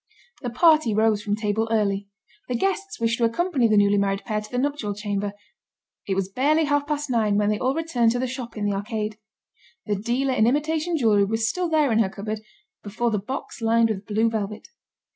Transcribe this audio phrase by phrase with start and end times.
[0.41, 2.07] The party rose from table early.
[2.47, 5.33] The guests wished to accompany the newly married pair to the nuptial chamber.
[6.07, 8.75] It was barely half past nine when they all returned to the shop in the
[8.75, 9.19] arcade.
[9.85, 12.41] The dealer in imitation jewelry was still there in her cupboard,
[12.81, 14.69] before the box lined with blue velvet.